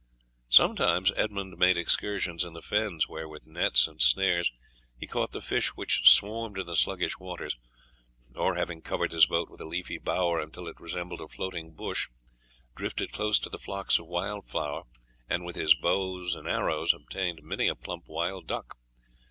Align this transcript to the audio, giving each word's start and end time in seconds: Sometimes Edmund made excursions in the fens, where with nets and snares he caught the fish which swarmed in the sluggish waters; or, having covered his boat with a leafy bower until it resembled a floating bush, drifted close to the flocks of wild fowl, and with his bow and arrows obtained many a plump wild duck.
Sometimes 0.49 1.11
Edmund 1.15 1.59
made 1.59 1.77
excursions 1.77 2.43
in 2.43 2.53
the 2.53 2.63
fens, 2.63 3.07
where 3.07 3.29
with 3.29 3.45
nets 3.45 3.87
and 3.87 4.01
snares 4.01 4.51
he 4.97 5.05
caught 5.05 5.31
the 5.31 5.43
fish 5.43 5.75
which 5.75 6.09
swarmed 6.09 6.57
in 6.57 6.65
the 6.65 6.75
sluggish 6.75 7.19
waters; 7.19 7.55
or, 8.35 8.55
having 8.55 8.81
covered 8.81 9.11
his 9.11 9.27
boat 9.27 9.47
with 9.47 9.61
a 9.61 9.65
leafy 9.65 9.99
bower 9.99 10.39
until 10.39 10.67
it 10.67 10.79
resembled 10.79 11.21
a 11.21 11.27
floating 11.27 11.75
bush, 11.75 12.09
drifted 12.75 13.11
close 13.11 13.37
to 13.37 13.49
the 13.51 13.59
flocks 13.59 13.99
of 13.99 14.07
wild 14.07 14.47
fowl, 14.49 14.87
and 15.29 15.45
with 15.45 15.55
his 15.55 15.75
bow 15.75 16.17
and 16.35 16.47
arrows 16.47 16.95
obtained 16.95 17.43
many 17.43 17.67
a 17.67 17.75
plump 17.75 18.05
wild 18.07 18.47
duck. 18.47 18.79